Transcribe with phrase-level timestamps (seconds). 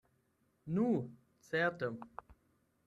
[0.63, 1.97] Nu certe!